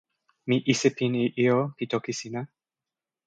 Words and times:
mi 0.47 0.57
isipin 0.73 1.13
e 1.25 1.25
ijo 1.43 1.59
pi 1.75 1.83
toki 1.91 2.13
sina. 2.19 2.41